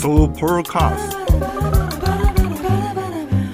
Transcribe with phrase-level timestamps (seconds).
[0.00, 1.12] Supercast，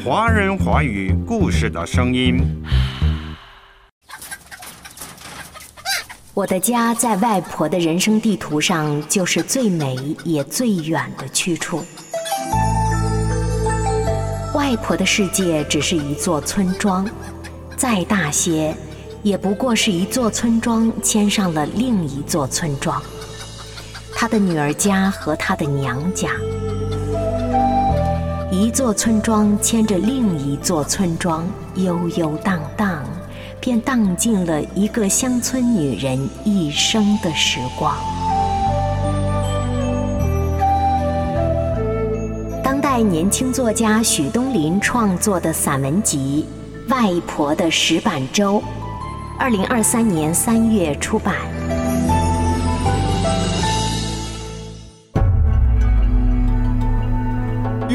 [0.04, 2.62] 华人华语故事的声音。
[6.32, 11.85] 我的家在外婆的人生地图上，就是最美也最远的去处。
[14.55, 17.05] 外婆的世界只是一座村庄，
[17.77, 18.73] 再大些，
[19.25, 23.03] 也不过是一座村庄牵上了另一座村庄。
[24.19, 26.30] 她的女儿家和她的娘家，
[28.51, 33.05] 一座村庄牵着另一座村庄，悠悠荡荡，
[33.61, 37.95] 便荡尽了一个乡村女人一生的时光。
[42.64, 46.47] 当代年轻作家许东林创作的散文集
[46.91, 48.55] 《外婆的石板粥》，
[49.39, 51.34] 二零二三年三月出版。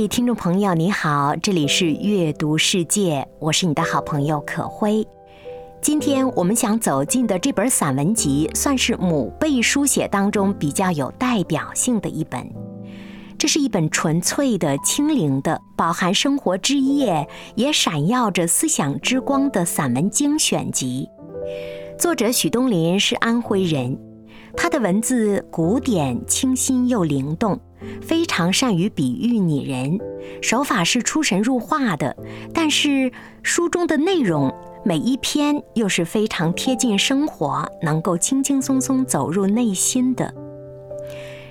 [0.00, 5.04] 嘿，听众朋友，你好，这里是阅读世界，我是你的好朋友可辉。
[5.80, 12.48] 今天我们想走进的这本散文集，算是母辈书写当中比较有代表性的一本。
[13.36, 21.08] 这是一本纯粹的、清灵的，饱含生活之夜，也闪耀着思想之光的散文精选集。
[21.98, 23.98] 作者许东林是安徽人，
[24.56, 27.58] 他的文字古典、清新又灵动。
[28.02, 30.00] 非常善于比喻拟人，
[30.42, 32.16] 手法是出神入化的。
[32.52, 33.12] 但是
[33.44, 34.52] 书中的内容
[34.84, 40.34] 每一篇又是非常贴近生活，能够轻轻松松走入内心的。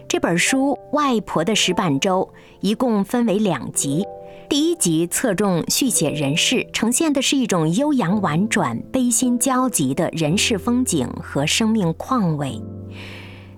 [0.09, 2.29] 这本书《外婆的石板粥》
[2.59, 4.05] 一共分为两集，
[4.49, 12.61] 第一集侧重续写人世，呈现的是一种悠扬婉转、悲心交集的人世风景和生命况味；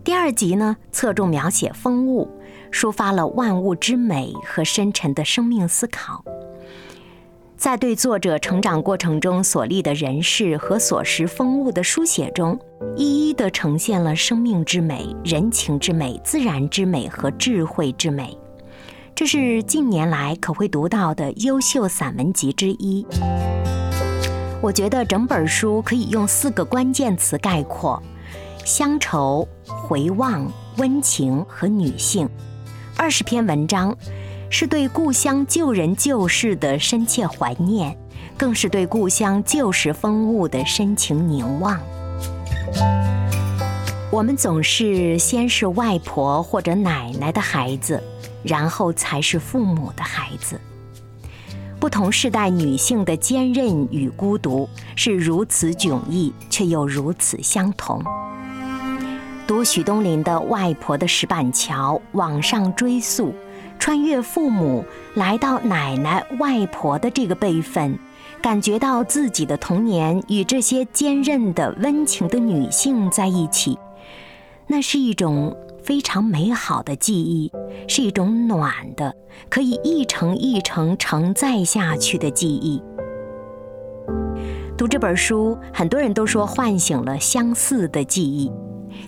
[0.03, 2.27] 第二集呢，侧重描写风物。
[2.71, 6.23] 抒发了万物之美和深沉的生命思考，
[7.57, 12.59] 在对作者成长过程中所历的人事和所识风物的书写中，
[12.95, 18.37] 一一地呈现了生命之美、人情之美、自然之美和智慧之美。
[19.15, 23.05] 这是近年来可会读到的优秀散文集之一。
[24.61, 28.01] 我觉得整本书可以用四个关键词概括：
[28.65, 32.29] 乡愁、回望、温情和女性。
[32.97, 33.95] 二十篇文章，
[34.49, 37.97] 是对故乡旧人旧事的深切怀念，
[38.37, 41.79] 更是对故乡旧时风物的深情凝望。
[44.11, 48.01] 我们总是先是外婆或者奶奶的孩子，
[48.43, 50.59] 然后才是父母的孩子。
[51.79, 58.03] 不同世代女性的坚韧与孤独是如此迥异，却又如此相同。
[59.47, 63.33] 读许东林的《外婆的石板桥》，往上追溯，
[63.79, 64.83] 穿越父母，
[65.15, 67.97] 来到奶奶、外婆的这个辈分，
[68.41, 73.79] 感觉到自己的童年与这些坚韧的、温情的女性在一起，
[74.67, 75.55] 那是一种
[75.89, 77.51] 非常美好的记忆，
[77.87, 79.11] 是一种暖的，
[79.49, 82.79] 可以一程一程承载下去的记忆。
[84.77, 88.51] 读这本书，很多人都说唤醒了相似的记忆。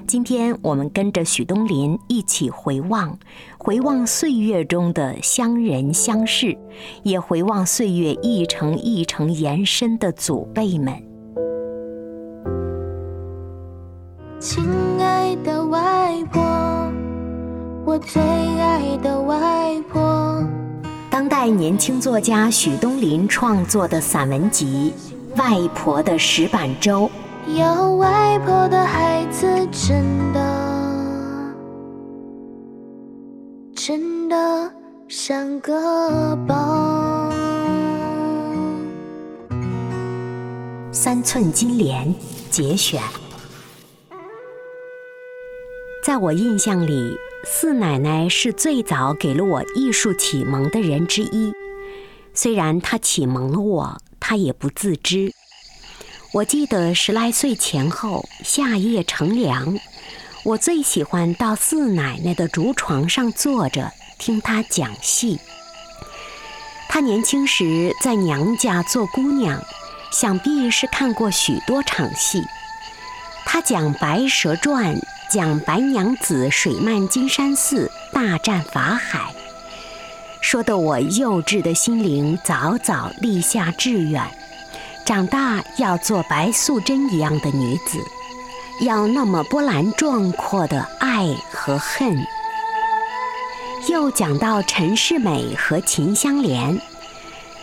[0.07, 3.15] 今天我们跟着许东林一起回望，
[3.59, 6.57] 回望岁月中的乡人乡事，
[7.03, 10.95] 也回望岁月一程一程延伸的祖辈们。
[14.39, 14.65] 亲
[17.91, 20.41] 我最爱的外婆。
[21.09, 24.93] 当代年轻作家许东林创作的散文集
[25.37, 27.11] 《外婆的石板粥》。
[27.53, 31.53] 有外婆的孩子，真的
[33.75, 34.71] 真的
[35.09, 37.29] 像个宝。
[40.93, 42.15] 三寸金莲
[42.49, 43.01] 节选。
[46.05, 51.51] 在我印象里，四奶奶是最早给了我艺术启蒙的人之一。
[52.35, 55.33] 虽然她启蒙了我，她也不自知。
[56.33, 59.79] 我记得十来岁前后，夏夜乘凉，
[60.43, 65.39] 我最喜欢到四奶奶的竹床上坐着，听她讲戏。
[66.87, 69.59] 她年轻时在娘家做姑娘，
[70.11, 72.43] 想必是看过许多场戏。
[73.45, 74.95] 她讲《白蛇传》，
[75.31, 79.33] 讲白娘子水漫金山寺大战法海，
[80.41, 84.21] 说的我幼稚的心灵早早立下志愿，
[85.05, 87.97] 长大要做白素贞一样的女子，
[88.81, 92.13] 要那么波澜壮阔的爱和恨。
[93.87, 96.77] 又讲到陈世美和秦香莲，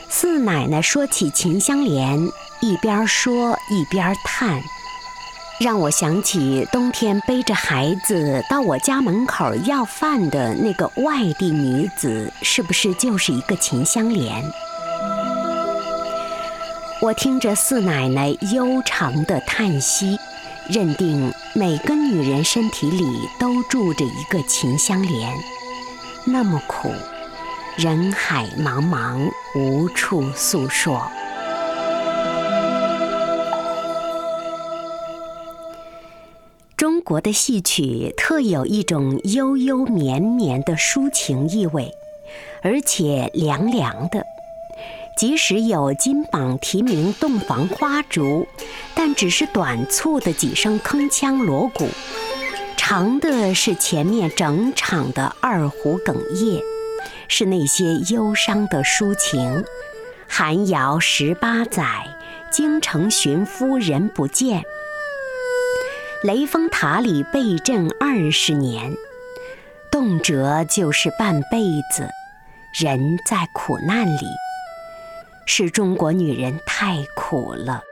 [0.08, 2.18] 四奶奶说起秦香莲，
[2.60, 4.58] 一边说一边叹，
[5.58, 14.44] 让我想起冬天背着孩子到我家门口要饭的那个外地女子，是不是就是一个秦香莲？
[17.02, 20.16] 我听着四奶奶悠长的叹息，
[20.68, 23.04] 认定每个女人身体里
[23.40, 25.36] 都住着一个秦香莲。
[26.24, 26.92] 那么苦，
[27.76, 31.10] 人海茫茫，无处诉说。
[37.08, 41.94] 国的戏曲特有一种悠悠绵绵的抒情意味，
[42.60, 44.26] 而且凉凉的。
[45.16, 48.46] 即使有金榜题名、洞房花烛，
[48.94, 51.88] 但只是短促的几声铿锵锣鼓。
[52.76, 56.60] 长的是前面整场的二胡哽咽，
[57.26, 59.64] 是那些忧伤的抒情。
[60.28, 61.86] 寒窑十八载，
[62.52, 64.62] 京城寻夫人不见。
[66.24, 68.92] 雷峰塔里被震二十年，
[69.88, 71.60] 动辄就是半辈
[71.94, 72.08] 子。
[72.74, 74.26] 人在苦难里，
[75.46, 77.84] 是中国女人太苦了。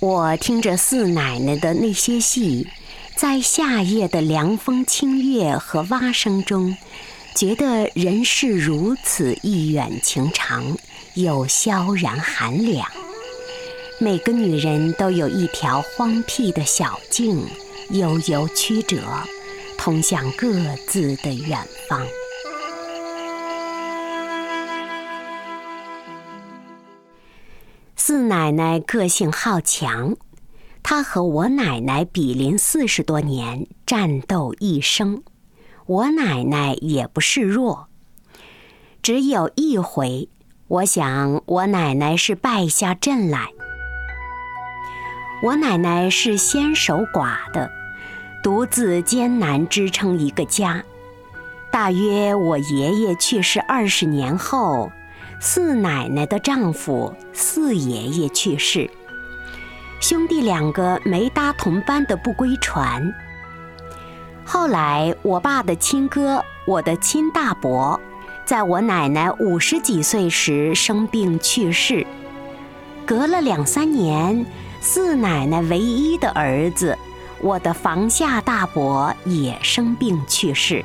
[0.00, 2.68] 我听着四奶奶的那些戏，
[3.16, 6.76] 在夏夜的凉风清月和蛙声中，
[7.34, 10.78] 觉得人世如此一远情长，
[11.14, 12.88] 又萧然寒凉。
[14.00, 17.44] 每个女人都有一条荒僻的小径，
[17.90, 19.02] 悠悠曲折，
[19.76, 20.52] 通向各
[20.86, 21.58] 自的远
[21.88, 22.06] 方。
[27.96, 30.16] 四奶奶个性好强，
[30.84, 35.24] 她和我奶奶比邻四十多年，战斗一生。
[35.86, 37.88] 我奶奶也不示弱。
[39.02, 40.28] 只有一回，
[40.68, 43.48] 我想我奶奶是败下阵来。
[45.40, 47.70] 我奶奶是先守寡的，
[48.42, 50.82] 独自艰难支撑一个家。
[51.70, 54.90] 大约我爷爷去世二十年后。
[55.40, 58.90] 四奶奶的丈夫四爷爷去世，
[60.00, 63.14] 兄弟两个没搭同班的不归船。
[64.44, 68.00] 后来我爸的亲哥，我的亲大伯，
[68.44, 72.04] 在我奶奶五十几岁时生病去世。
[73.06, 74.44] 隔了两三年，
[74.90, 76.96] 四奶奶唯一的儿子，
[77.42, 80.82] 我的房下大伯也生病去世。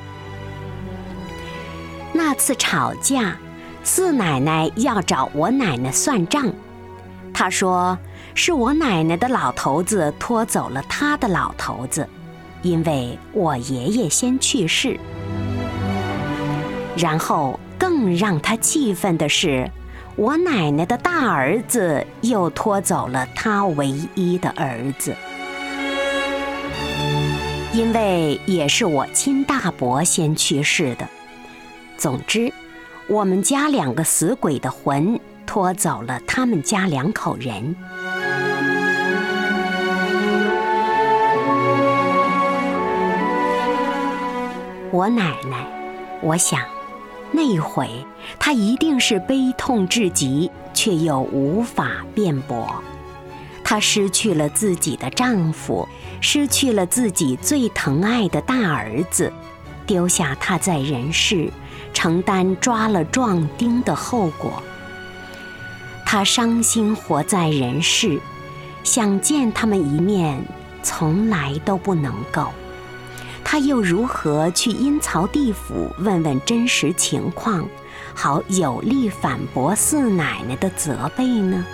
[2.11, 3.37] 那次吵架。
[3.81, 6.51] 四奶奶要找我奶奶算账，
[7.33, 7.97] 她说
[8.35, 12.05] 是我奶奶的老头子拖走了她的老头子，
[12.61, 14.99] 因为我爷爷先去世。
[16.97, 19.71] 然后更让她气愤的是，
[20.15, 25.15] 我奶奶的大儿子又拖走了他唯一的儿子，
[27.73, 31.07] 因为也是我亲大伯先去世的。
[31.97, 32.51] 总之。
[33.09, 37.75] 我们家两个死鬼的魂拖走了他们家两口人。
[44.89, 45.67] 我奶奶，
[46.21, 46.61] 我想，
[47.33, 47.89] 那一回
[48.39, 52.81] 她一定是悲痛至极，却又无法辩驳。
[53.63, 55.85] 她失去了自己的丈夫，
[56.21, 59.33] 失去了自己最疼爱的大儿子，
[59.85, 61.51] 丢下他在人世。
[61.93, 64.63] 承担抓了壮丁的后果，
[66.03, 68.19] 他伤心活在人世，
[68.83, 70.43] 想见他们一面，
[70.81, 72.47] 从来都不能够。
[73.43, 77.67] 他又如何去阴曹地府问问真实情况，
[78.13, 81.65] 好有力反驳四奶奶的责备呢？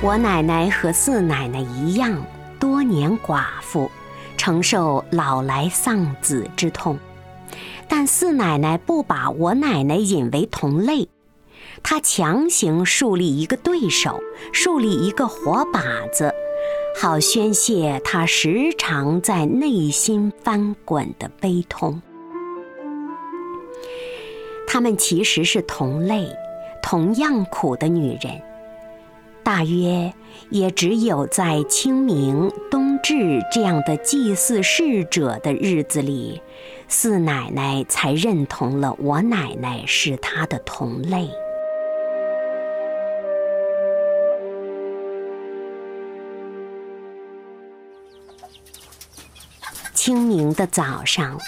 [0.00, 2.16] 我奶奶和四奶奶一样，
[2.58, 3.90] 多年寡妇。
[4.38, 6.98] 承受老来丧子之痛，
[7.86, 11.08] 但四奶奶不把我奶奶引为同类，
[11.80, 14.20] 她强行树立一个对手，
[14.52, 16.34] 树立一个活靶子，
[16.94, 22.00] 好宣泄他时常在内心翻滚的悲痛。
[24.66, 26.28] 她们其实是同类、
[26.82, 28.40] 同样苦的女人，
[29.42, 30.12] 大约
[30.50, 36.40] 也只有在清明、冬至这样的祭祀逝者的日子里，
[36.88, 41.28] 四奶奶才认同了我奶奶是她的同类。
[50.04, 51.38] 清明的早上，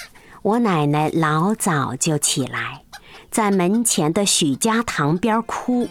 [0.42, 2.82] 我奶奶老早就起来。
[3.28, 5.88] 在门前的许家堂边哭。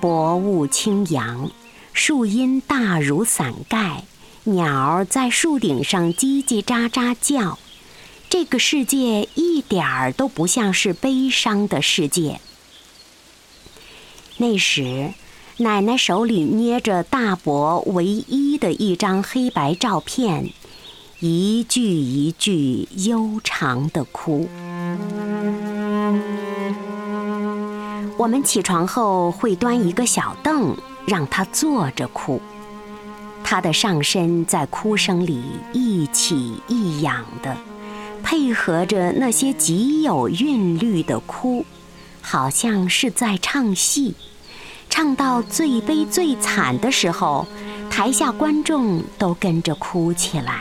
[0.00, 1.50] 薄雾轻扬，
[1.92, 4.04] 树荫大如伞盖，
[4.44, 7.58] 鸟儿在树顶上叽叽喳喳叫。
[8.30, 12.40] 这个世界一点儿都不像是悲伤的世界。
[14.36, 15.12] 那时，
[15.58, 20.50] 奶奶手里捏着大伯唯一的一张黑白照片。
[21.20, 24.46] 一句一句悠长的哭。
[28.18, 32.38] 我们起床后会端一个小凳，让他坐着哭。
[33.42, 35.40] 他的上身在哭声里
[35.72, 37.56] 一起一仰的，
[38.22, 41.64] 配合着那些极有韵律的哭，
[42.20, 44.14] 好像是在唱戏。
[44.96, 47.46] 唱到最悲最惨的时候，
[47.90, 50.60] 台下观众都跟着哭起来。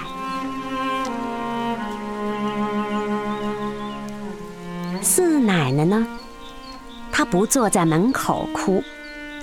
[5.02, 6.06] 四奶奶呢？
[7.14, 8.84] 她不坐在门口哭，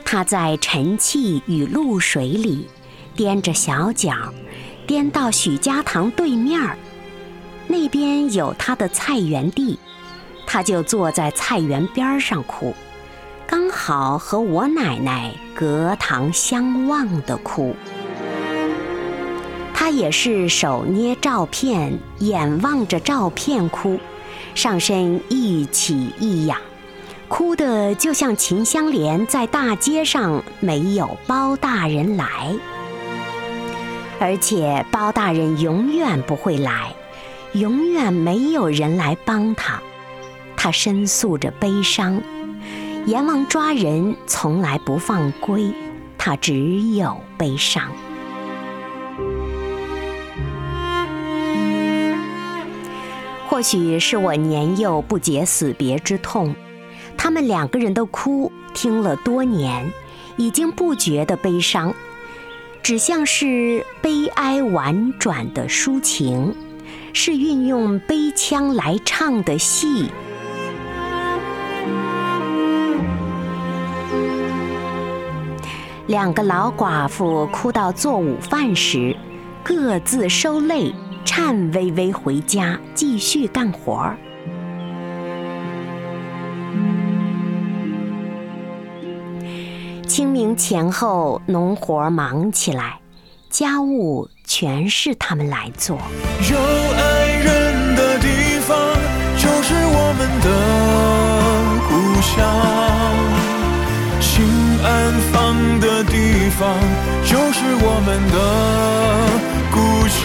[0.04, 2.68] 她在晨气与露水里，
[3.16, 4.12] 踮着小脚，
[4.86, 6.76] 踮到许家堂对面儿，
[7.66, 9.78] 那边有她的菜园地，
[10.46, 12.74] 她就坐在菜园边上哭，
[13.52, 17.76] 刚好和我奶奶隔堂相望的哭。
[19.74, 24.00] 她也是手捏照片，眼望着照片哭。
[24.54, 26.58] 上身一起一仰，
[27.28, 32.54] 哭得就像秦香莲在大街上没有包大人来，
[34.18, 36.94] 而且包大人永远不会来，
[37.52, 39.78] 永远没有人来帮他。
[40.56, 42.18] 他申诉着悲伤，
[43.04, 45.74] 阎王抓人从来不放归，
[46.16, 47.90] 他只有悲伤。
[53.48, 56.54] 或许是我年幼不解死别之痛，
[57.16, 59.92] 他们两个人的哭听了多年，
[60.36, 61.92] 已经不觉得悲伤，
[62.84, 66.54] 只像是悲哀婉转的抒情，
[67.12, 70.08] 是运用悲腔来唱的戏。
[76.12, 79.16] 两个老寡妇哭到做午饭时，
[79.64, 80.94] 各自收泪。
[81.24, 84.18] 颤巍巍回家，继续干活儿。
[90.06, 92.98] 清明前后，农活忙起来，
[93.48, 95.96] 家务全是他们来做。
[95.96, 98.76] 有爱人的地方，
[99.38, 100.46] 就是我们的
[101.88, 102.44] 故乡；
[104.20, 104.44] 心
[104.84, 105.91] 安放的
[106.58, 106.76] 方，
[107.24, 108.36] 就是我们的
[109.70, 109.76] 故
[110.08, 110.20] 乡。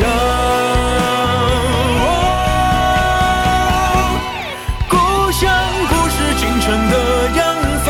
[4.90, 4.96] 故
[5.32, 5.48] 乡
[5.90, 6.96] 不是京城的
[7.36, 7.40] 洋
[7.86, 7.88] 房，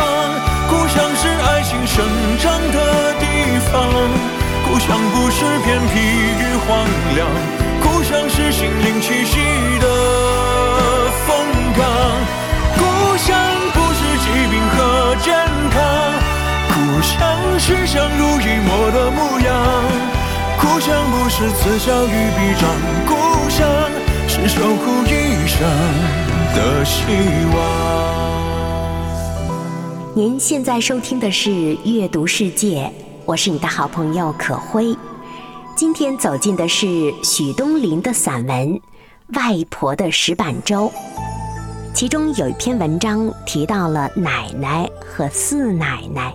[0.69, 1.95] 故乡是爱情生
[2.39, 3.23] 长的地
[3.71, 3.73] 方。
[4.65, 5.99] 故乡不是偏僻
[6.39, 6.67] 与荒
[7.15, 7.27] 凉，
[7.81, 9.33] 故乡是心灵栖息
[9.79, 9.96] 的。
[18.91, 19.83] 的模样。
[20.59, 22.69] 故乡不是此消与彼长，
[23.05, 23.67] 故乡
[24.27, 25.61] 是守护一生
[26.55, 27.03] 的希
[27.55, 27.57] 望。
[30.15, 31.49] 您现在收听的是
[31.85, 32.83] 《阅读世界》，
[33.23, 34.97] 我是你的好朋友可辉。
[35.75, 38.69] 今天走进的是许东林的散文
[39.35, 40.87] 《外婆的石板粥》，
[41.93, 46.33] 其中有一篇文章提到了奶奶和四奶奶，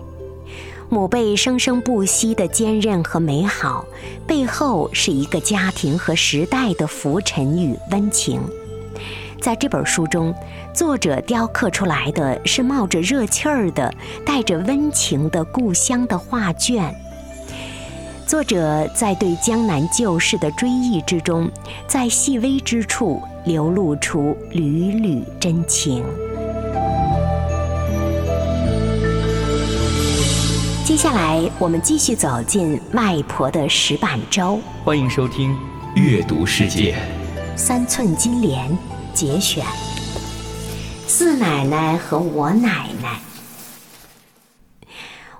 [0.92, 3.82] 母辈生生不息的坚韧和美好，
[4.26, 8.42] 背后是一个家庭和时代的浮沉与温情。
[9.40, 10.34] 在这本书中，
[10.74, 13.90] 作者雕刻出来的是冒着热气儿的、
[14.26, 16.94] 带着温情的故乡的画卷。
[18.26, 21.50] 作者在对江南旧事的追忆之中，
[21.86, 26.04] 在细微之处流露出缕缕真情。
[30.92, 34.60] 接下来，我们继续走进外婆的石板粥。
[34.84, 35.50] 欢迎收听
[35.94, 36.94] 《阅读世界》。
[37.56, 38.76] 三寸金莲
[39.14, 39.64] 节选。
[41.06, 43.18] 四奶奶和我奶奶。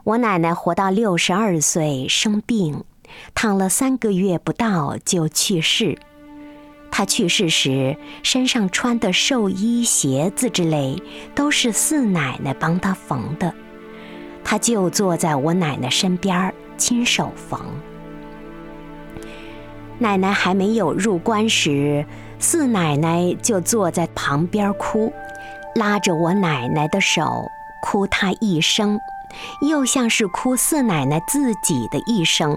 [0.05, 2.85] 我奶奶活到六十二岁，生病，
[3.35, 5.99] 躺了三个月不到就去世。
[6.91, 10.97] 她去世时，身上穿的寿衣、鞋子之类，
[11.35, 13.55] 都是四奶奶帮她缝的。
[14.45, 17.61] 她就坐在我奶奶身边，亲手缝。
[19.99, 22.05] 奶奶还没有入关时，
[22.39, 25.13] 四奶奶就坐在旁边哭，
[25.77, 27.47] 拉着我奶奶的手，
[27.83, 28.99] 哭她一生，
[29.69, 32.57] 又像是哭四奶奶自己的一生。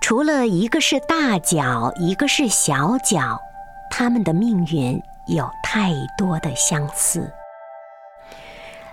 [0.00, 3.40] 除了一个是大脚，一个是小脚，
[3.90, 7.32] 他们的命运有太多的相似。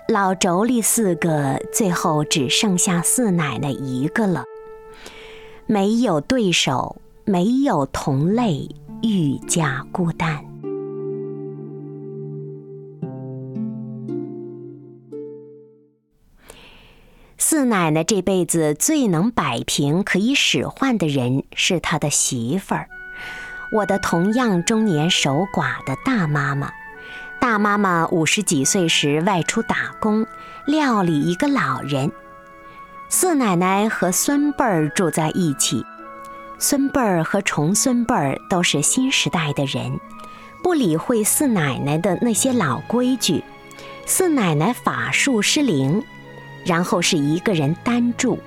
[0.09, 4.45] 老妯娌四个，最后只剩下四奶奶一个了。
[5.65, 8.69] 没有对手，没有同类，
[9.03, 10.45] 愈加孤单。
[17.37, 22.87] 四奶奶这辈子最能摆平、可以使唤的人是她的媳妇儿，
[23.73, 26.71] 我的同样中年守寡的大妈妈。
[27.39, 30.25] 大妈妈五十几岁时外出打工，
[30.65, 32.11] 料理一个老人。
[33.09, 35.85] 四奶奶和孙辈儿住在一起，
[36.59, 39.99] 孙辈儿和重孙辈儿都是新时代的人，
[40.63, 43.43] 不理会四奶奶的那些老规矩。
[44.05, 46.03] 四奶奶法术失灵，
[46.65, 48.39] 然后是一个人单住。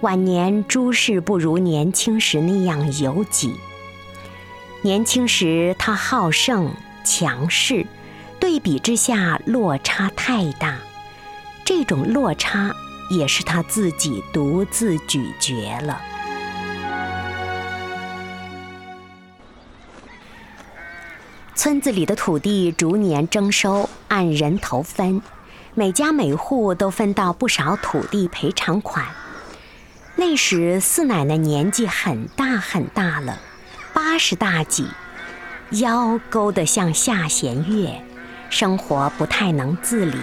[0.00, 3.54] 晚年诸事不如年轻时那样有己。
[4.82, 6.70] 年轻时她好胜。
[7.04, 7.86] 强势，
[8.40, 10.78] 对比之下落差太大，
[11.64, 12.74] 这种落差
[13.10, 16.00] 也是他自己独自咀嚼了。
[21.54, 25.22] 村子里的土地逐年征收，按人头分，
[25.74, 29.06] 每家每户都分到不少土地赔偿款。
[30.16, 33.38] 那时四奶奶年纪很大很大了，
[33.92, 34.86] 八十大几。
[35.80, 37.90] 腰勾得像下弦月，
[38.48, 40.18] 生活不太能自理。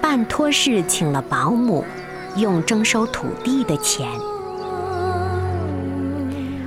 [0.00, 1.84] 办托事请了保姆，
[2.36, 4.08] 用征收土地的钱。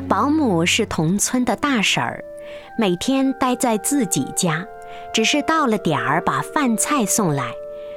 [0.08, 2.24] 保姆是同村的大婶儿，
[2.78, 4.65] 每天待在自己家，
[5.13, 7.52] 只是到了点儿把饭菜送来，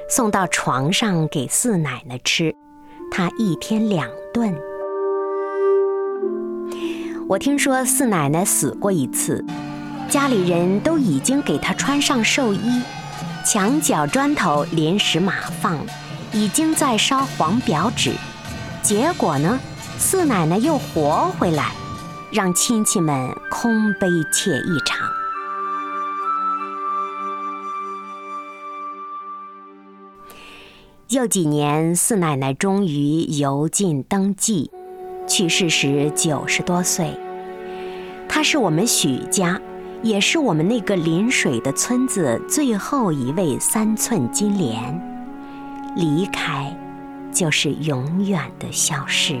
[0.09, 2.53] 送到床上给四奶奶吃。
[3.11, 4.53] 她一天两顿。
[7.29, 9.45] 我听说四奶奶死过一次。
[10.09, 12.81] 家里人都已经给他穿上寿衣，
[13.45, 15.77] 墙角砖头临时码放，
[16.31, 18.13] 已经在烧黄表纸。
[18.81, 19.59] 结果呢，
[19.97, 21.71] 四奶奶又活回来，
[22.31, 25.09] 让亲戚们空悲切一场。
[31.09, 34.71] 又几年，四奶奶终于油尽灯迹，
[35.27, 37.17] 去世时九十多岁。
[38.29, 39.59] 她是我们许家。
[40.07, 44.97] 也是我们那个临水的村子最后一位三寸金莲，
[45.97, 46.73] 离开，
[47.33, 49.37] 就是永远的消失。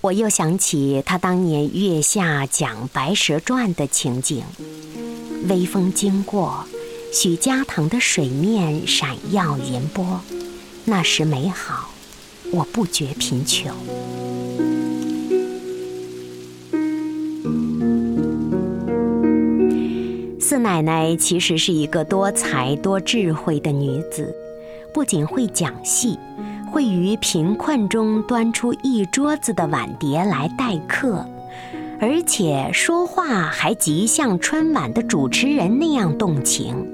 [0.00, 4.42] 我又想起他当年月下讲《白蛇传》的情景，
[5.46, 6.64] 微风经过，
[7.12, 10.22] 许家塘的水面闪耀银波。
[10.84, 11.90] 那时美好，
[12.52, 13.70] 我不觉贫穷。
[20.40, 24.34] 四奶奶其实是一个多才多智慧的女子，
[24.92, 26.18] 不仅会讲戏，
[26.70, 31.24] 会于贫困中端出一桌子的碗碟来待客，
[32.00, 36.86] 而且说话还极像春晚的主持人那样动情，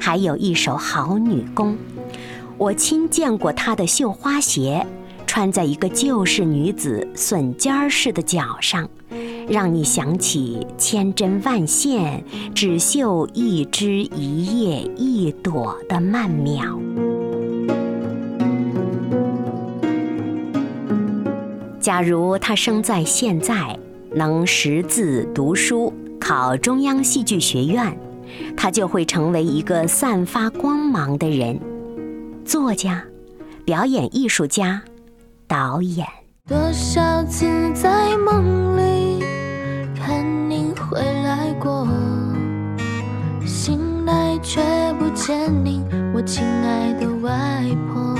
[0.00, 1.76] 还有一手好女工。
[2.60, 4.86] 我亲见过她的绣花鞋，
[5.26, 8.86] 穿在一个旧式女子笋尖儿似的脚上，
[9.48, 12.22] 让你想起千针万线
[12.54, 16.78] 只绣一枝一叶一朵的曼妙。
[21.80, 23.74] 假如她生在现在，
[24.14, 27.98] 能识字读书，考中央戏剧学院，
[28.54, 31.58] 她就会成为一个散发光芒的人。
[32.44, 33.02] 作家、
[33.64, 34.82] 表演艺术家、
[35.46, 36.06] 导演，
[36.48, 39.24] 多少次在梦里
[39.94, 41.86] 看你回来过，
[43.46, 44.60] 醒来却
[44.98, 45.84] 不见你。
[46.12, 48.14] 我亲爱的外婆，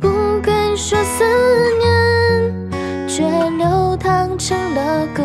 [0.00, 0.08] 不
[0.42, 1.24] 敢说思
[1.78, 5.22] 念，却流淌成了歌。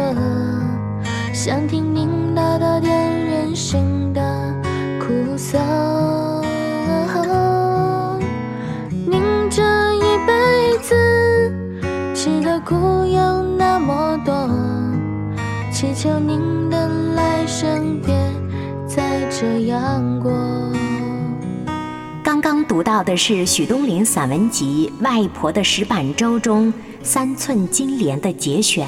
[1.34, 4.22] 想听您唠叨点人生的
[5.00, 5.95] 苦涩。
[12.26, 12.74] 吃的苦
[13.06, 14.50] 有那么多，
[15.72, 18.16] 祈求您的来生别
[18.88, 20.34] 再这样过。
[22.24, 28.88] 刚刚读到的是许东林散文集《外婆的石板舟》中三寸金莲的节选，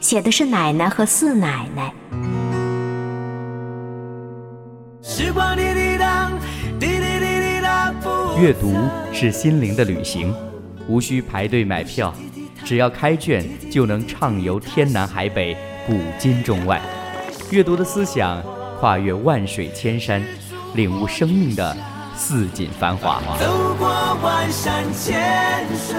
[0.00, 1.92] 写的是奶奶和四奶奶。
[5.02, 6.30] 时光滴滴答，
[6.78, 7.92] 滴滴滴滴答。
[8.00, 8.76] 不阅读
[9.12, 10.32] 是心灵的旅行，
[10.86, 12.14] 无需排队买票，
[12.66, 16.82] 只要开卷就能畅游天南海北、古今中外。
[17.52, 18.42] 阅读的思想
[18.80, 20.20] 跨越万水千山，
[20.74, 21.76] 领悟生命的
[22.16, 23.22] 似锦繁华。
[23.38, 23.88] 走过
[24.20, 25.96] 万山千水，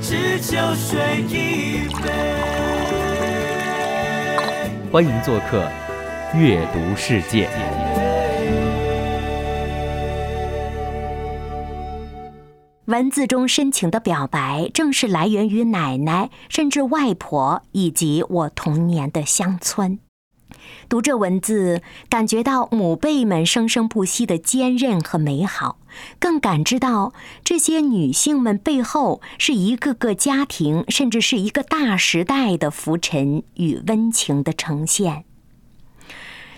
[0.00, 2.10] 只求水一杯。
[4.90, 5.68] 欢迎做客
[6.34, 7.48] 阅读世界。
[12.92, 19.98] 文字中深情的表白，正是来源于奶奶，甚至外婆以及我童年的乡村。
[20.90, 25.78] 读这文字，感觉到母辈们生生不息的坚韧和美好，
[26.18, 35.24] 更感知到这些女性们背后是一个个家庭，甚至是一个大时代的浮沉与温情的呈现。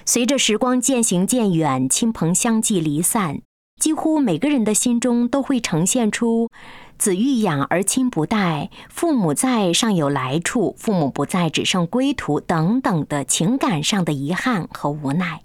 [0.05, 3.43] 随着时光渐行渐远，亲朋相继离散，
[3.81, 6.49] 几乎每个人的心中都会呈现出
[6.97, 15.43] “子欲养而亲不待”“父母在，尚有来处；父母不在，只剩归途”等等的情感上的遗憾和无奈。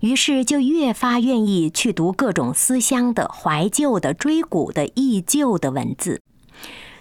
[0.00, 6.22] 于是就越发愿意去读各种思乡的、怀旧的、追古的、忆旧的文字。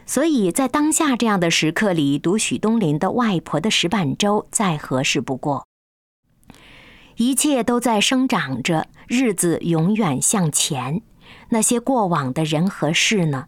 [0.05, 5.65] 所以在当下这样的时刻里，读许东林的《外婆的石板舟》再合适不过。
[7.17, 11.01] 一切都在生长着，日子永远向前。
[11.49, 13.45] 那些过往的人和事呢？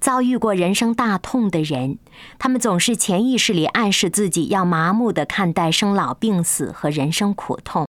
[0.00, 1.98] 遭遇过人生大痛的人，
[2.38, 7.86] 他们总是潜意识里暗示自己要麻木地看待生老病死和人生苦痛。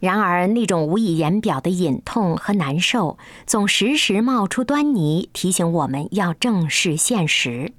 [0.00, 7.72] 然而，那种无以言表的隐痛和难受，总时时冒出端倪，提醒我们要正视现实。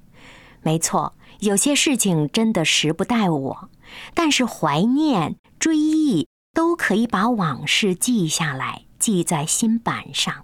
[0.62, 3.68] 没错，有些事情真的时不待我，
[4.14, 6.28] 但是怀念、追忆。
[6.52, 10.34] 都可以把往事记下来，记在心板上。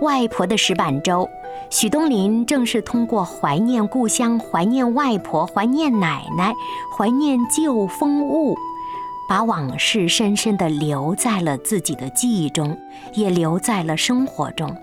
[0.00, 1.28] 外婆的石板舟，
[1.70, 6.54] 许东林正是通过怀念故乡、怀念外婆、怀念奶奶、
[6.96, 8.56] 怀念旧风物，
[9.28, 12.78] 把往事深深地留在了自己的记忆中，
[13.14, 14.74] 也留在了生活中。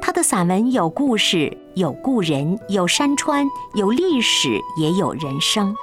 [0.00, 5.74] 他的散文有故事，有故人，有山川，有历史，也有人生。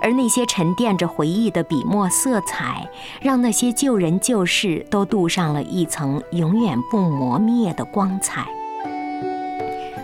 [0.00, 2.88] 而那些沉淀着回忆的笔墨色彩，
[3.20, 8.46] 让那些旧人旧事都镀上了一层永远不磨灭的光彩。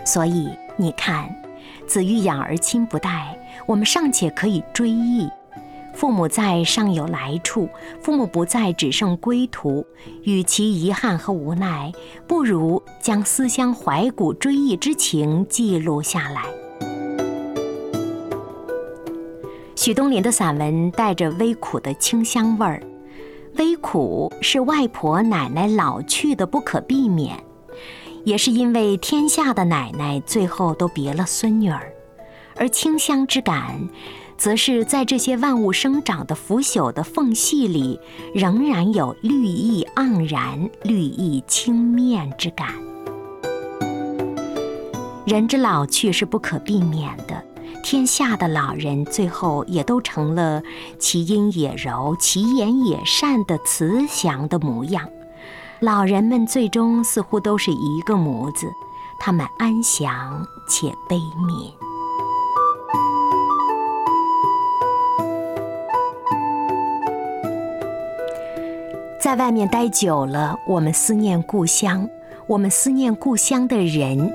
[0.05, 1.33] 所以你看
[1.87, 5.25] ，“子欲养而亲不待”，我们尚且可以追忆
[5.93, 7.69] ；“父母在，尚有来处；
[8.01, 9.85] 父母不在，只剩归途。”
[10.23, 11.91] 与其遗憾和无奈，
[12.27, 16.41] 不如将思乡怀古、追忆之情记录下来。
[19.83, 22.81] 许东林的散文带着微苦的清香味儿，
[23.57, 27.37] 微苦是外婆奶奶老去的不可避免，
[28.23, 31.91] 也是因为天下的奶奶最后都别了孙女儿，
[32.55, 33.89] 而清香之感，
[34.37, 37.99] 则是在这些万物生长的腐朽的缝隙里，
[38.33, 42.69] 仍然有绿意盎然、绿意轻面之感。
[45.25, 47.43] 人之老去是不可避免的。
[47.83, 50.63] 天下的老人最后也都成了
[50.97, 55.07] 其音也柔、其言也善的慈祥的模样。
[55.81, 58.71] 老人们最终似乎都是一个模子，
[59.19, 61.73] 他们安详且悲悯。
[69.19, 72.09] 在外面待久了，我们思念故乡，
[72.47, 74.33] 我们思念故乡的人。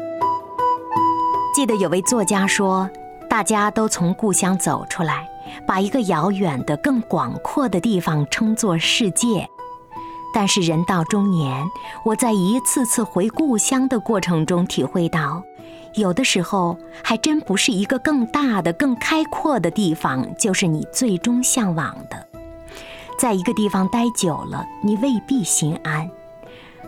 [1.55, 2.89] 记得有位作家说。
[3.39, 5.31] 大家都从故乡走出来，
[5.65, 9.49] 把一个遥远的、更广阔的地方称作世界。
[10.35, 11.65] 但是人到中年，
[12.05, 15.41] 我在一次次回故乡的过程中体会到，
[15.95, 22.27] 有的时候还真不是一个更大的、更开阔的地方，就是你最终向往的。
[23.21, 26.11] 在一个地方待久了，你未必心安。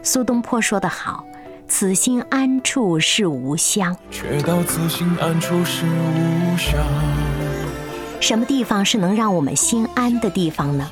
[0.02, 1.24] 苏东坡说得好
[1.70, 6.74] ：“此心安处是吾乡。”却道此心安处是吾乡。
[8.20, 10.90] 什么地方是能让我们心安的地方呢？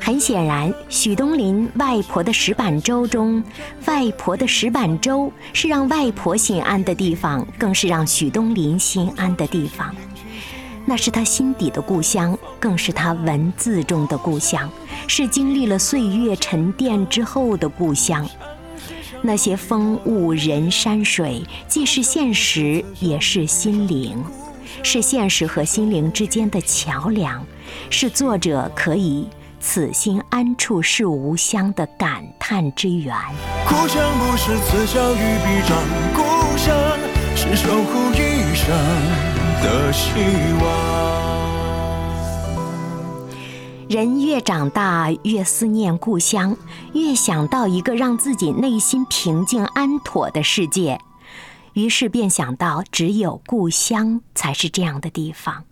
[0.00, 3.42] 很显然，许东林外婆的石板粥中，
[3.86, 9.94] 外婆的石板粥是让外婆心安的地方，更是让许东林心安的地方。
[10.84, 14.70] 那是他心底的故乡，更是他文字中的故乡，
[15.08, 18.28] 是经历了岁月沉淀之后的故乡。
[19.22, 24.22] 那些风物人山水，既是现实，也是心灵，
[24.82, 27.44] 是现实和心灵之间的桥梁，
[27.90, 29.28] 是作者可以
[29.60, 33.14] “此心安处是吾乡”的感叹之源。
[33.68, 35.76] 故乡不是此消于彼长，
[36.14, 36.76] 故乡
[37.34, 39.36] 是守护一生。
[39.62, 40.10] 的希
[40.60, 41.05] 望。
[43.88, 46.56] 人越长大，越思念故乡，
[46.92, 51.00] 越想到一个让自己内心平静安妥的世界，
[51.74, 55.62] 于是便想到，只有故乡才是这样的地方。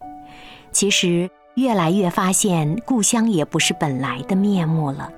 [0.71, 5.11] 其实，越来越发现，故乡也不是本来的面目了。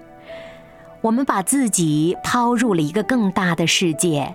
[1.02, 4.34] 我们把自己抛入了一个更大的世界。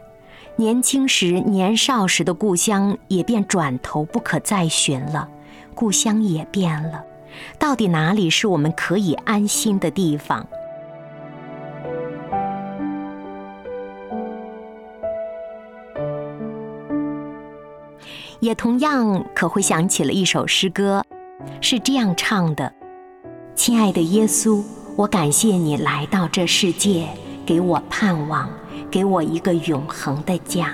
[0.58, 5.28] 年轻时、年少时的故乡也便转头不可再寻了，
[5.74, 7.04] 故乡也变了。
[7.58, 10.46] 到底哪里是我们可以安心的地方？
[18.40, 21.04] 也同样可会想起了一首诗歌，
[21.62, 22.74] 是这样唱的
[23.56, 24.64] ：“亲爱的耶稣，
[24.96, 27.08] 我感谢你来到这世界，
[27.46, 28.50] 给我盼望。”
[28.90, 30.74] 给我一个永恒的家，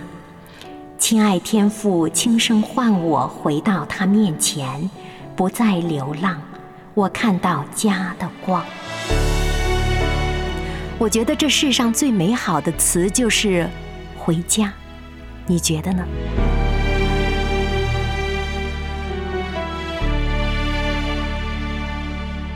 [0.98, 4.90] 亲爱天父，轻声唤我回到他面前，
[5.38, 6.42] 不再流浪，
[6.96, 8.66] 我看到家的光。
[10.98, 13.70] 我觉得这世上最美好的词就是
[14.18, 14.74] “回家”，
[15.46, 16.04] 你觉得呢？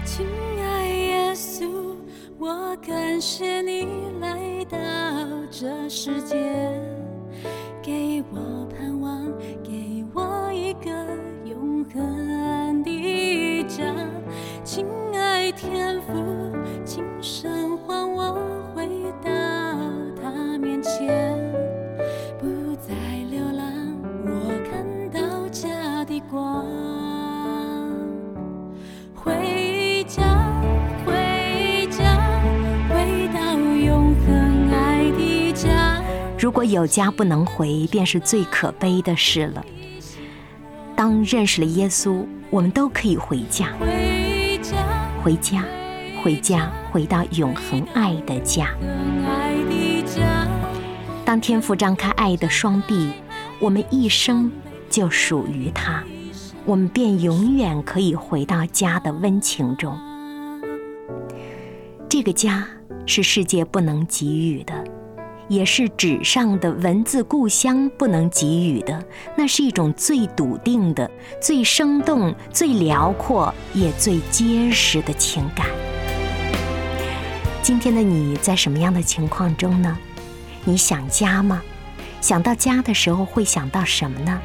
[0.04, 0.26] 亲
[0.60, 1.70] 爱耶稣，
[2.40, 3.88] 我感谢你
[4.20, 4.80] 来到。
[5.52, 6.36] 这世界
[7.84, 8.61] 给我
[15.62, 16.12] 天父，
[16.84, 18.34] 今生唤我
[18.74, 18.88] 回
[19.24, 19.30] 到
[20.20, 21.38] 他面前，
[22.40, 22.96] 不再
[23.30, 23.64] 流浪，
[24.26, 26.66] 我看到家的光。
[29.14, 30.26] 回家。
[36.40, 39.64] 如果有家不能回，便是最可悲的事了。
[40.96, 43.68] 当认识了耶稣，我们都可以回家，
[45.24, 45.64] 回家，
[46.24, 48.70] 回家，回到永恒爱的家。
[51.24, 53.12] 当天父张开爱的双臂，
[53.60, 54.52] 我们一生
[54.90, 56.04] 就属于他，
[56.66, 59.96] 我们便永远可以回到家的温情中。
[62.10, 62.68] 这个家
[63.06, 64.84] 是世界不能给予的。
[65.52, 69.04] 也是纸上的文字，故乡不能给予的，
[69.36, 71.12] 那是一种最笃定的、
[71.42, 75.68] 最生动、最辽阔也最结实的情感。
[77.62, 79.98] 今天的你在什么样的情况中呢？
[80.64, 81.62] 你想家吗？
[82.22, 84.42] 想到家的时候会想到什么呢？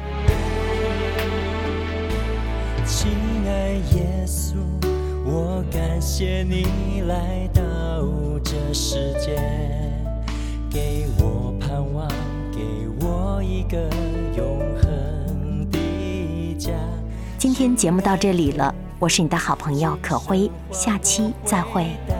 [2.85, 3.07] 亲
[3.45, 4.57] 爱耶稣，
[5.23, 7.61] 我感谢你来到
[8.43, 9.86] 这世界。
[10.77, 12.07] 给我盼望，
[12.51, 12.59] 给
[13.01, 13.89] 我一个
[14.37, 16.71] 永恒的家。
[17.39, 21.87] 今天节目到这里了，我是你的好朋友可辉，下期再会。
[22.07, 22.15] 到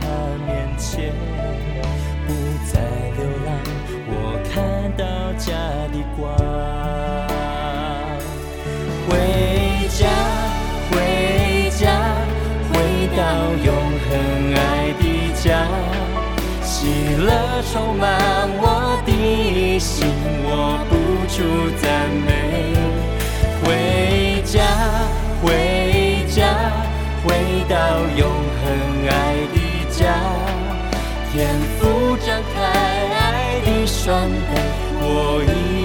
[0.00, 0.08] 他
[0.44, 1.12] 面前，
[2.26, 2.34] 不
[2.66, 2.80] 再
[3.16, 3.54] 流浪，
[4.08, 5.06] 我看到
[5.38, 5.54] 家
[5.92, 6.34] 的光。
[9.06, 9.14] 回
[9.88, 10.08] 家，
[10.90, 11.86] 回家，
[12.72, 13.22] 回到
[13.64, 14.10] 永恒
[14.56, 15.97] 爱的家。
[17.24, 18.18] 了充满
[18.60, 20.06] 我的心，
[20.44, 20.92] 我不
[21.28, 21.36] 住
[21.76, 22.28] 赞美。
[23.64, 23.66] 回
[24.44, 24.62] 家，
[25.42, 26.72] 回家，
[27.24, 27.26] 回
[27.68, 27.76] 到
[28.16, 28.22] 永
[28.60, 28.64] 恒
[29.08, 29.12] 爱
[29.52, 29.56] 的
[29.90, 29.98] 家。
[31.30, 31.46] 天
[31.78, 32.56] 父张开
[33.14, 34.52] 爱的双臂，
[35.00, 35.06] 我
[35.44, 35.77] 一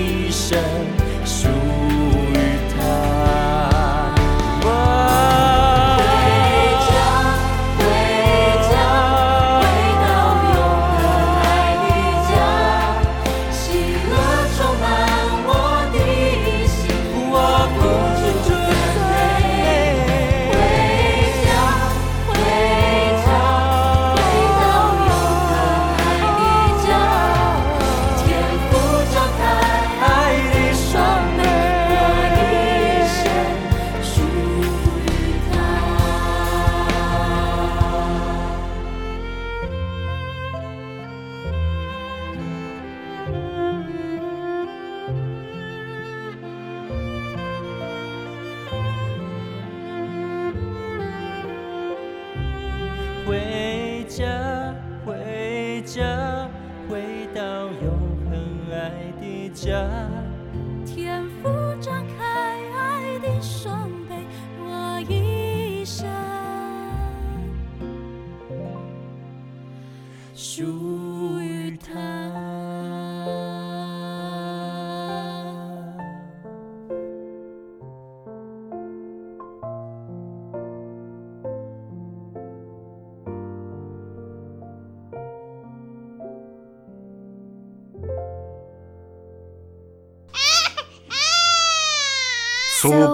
[59.64, 60.13] 下。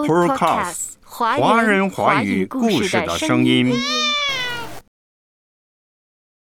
[0.09, 3.71] Supercast 华人华语故事的声音。